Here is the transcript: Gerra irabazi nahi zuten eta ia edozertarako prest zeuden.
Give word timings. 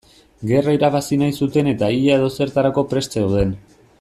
Gerra 0.51 0.71
irabazi 0.77 1.19
nahi 1.23 1.35
zuten 1.45 1.69
eta 1.75 1.91
ia 1.99 2.17
edozertarako 2.21 2.87
prest 2.95 3.21
zeuden. 3.23 3.57